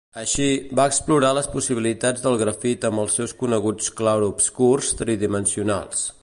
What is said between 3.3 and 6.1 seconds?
coneguts clarobscurs tridimensionals.